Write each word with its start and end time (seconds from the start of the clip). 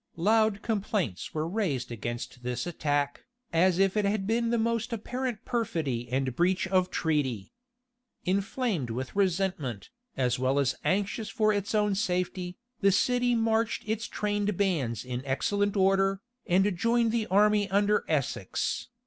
Loud 0.17 0.63
complaints 0.63 1.31
were 1.31 1.47
raised 1.47 1.91
against 1.91 2.41
this 2.41 2.65
attack, 2.65 3.23
as 3.53 3.77
if 3.77 3.95
it 3.95 4.03
had 4.03 4.25
been 4.25 4.49
the 4.49 4.57
most 4.57 4.91
apparent 4.91 5.45
perfidy 5.45 6.09
and 6.11 6.35
breach 6.35 6.65
of 6.69 6.89
treaty.[] 6.89 7.53
Inflamed 8.25 8.89
with 8.89 9.15
resentment, 9.15 9.91
as 10.17 10.39
well 10.39 10.57
as 10.57 10.73
anxious 10.83 11.29
for 11.29 11.53
its 11.53 11.75
own 11.75 11.93
safety, 11.93 12.57
the 12.79 12.91
city 12.91 13.35
marched 13.35 13.83
its 13.87 14.07
trained 14.07 14.57
bands 14.57 15.05
in 15.05 15.21
excellent 15.23 15.77
order, 15.77 16.19
and 16.47 16.75
joined 16.75 17.11
the 17.11 17.27
army 17.27 17.69
under 17.69 18.03
Essex. 18.07 18.87